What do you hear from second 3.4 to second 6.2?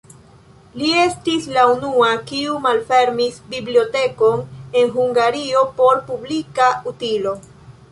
bibliotekon en Hungario por